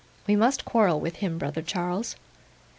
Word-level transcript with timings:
We 0.25 0.35
must 0.35 0.65
quarrel 0.65 0.99
with 0.99 1.17
him, 1.17 1.37
brother 1.37 1.61
Charles. 1.61 2.15